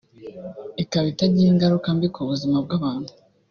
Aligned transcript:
ikaba 0.83 1.05
itagira 1.13 1.47
ingaruka 1.51 1.87
mbi 1.95 2.07
ku 2.13 2.21
buzima 2.29 2.57
bw’abantu 2.65 3.11